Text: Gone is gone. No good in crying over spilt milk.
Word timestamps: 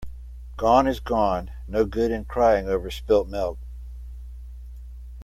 Gone 0.57 0.87
is 0.87 0.99
gone. 0.99 1.51
No 1.67 1.85
good 1.85 2.09
in 2.09 2.25
crying 2.25 2.67
over 2.67 2.89
spilt 2.89 3.27
milk. 3.27 3.59